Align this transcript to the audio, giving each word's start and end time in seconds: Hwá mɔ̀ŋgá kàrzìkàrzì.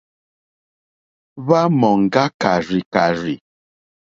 Hwá 1.43 1.61
mɔ̀ŋgá 1.79 2.23
kàrzìkàrzì. 2.41 3.35